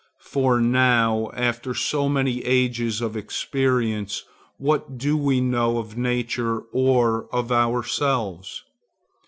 For 0.23 0.59
now, 0.59 1.29
after 1.35 1.75
so 1.75 2.09
many 2.09 2.43
ages 2.43 3.01
of 3.01 3.15
experience, 3.15 4.23
what 4.57 4.97
do 4.97 5.15
we 5.15 5.41
know 5.41 5.77
of 5.77 5.95
nature 5.95 6.61
or 6.73 7.27
of 7.31 7.51
ourselves? 7.51 8.63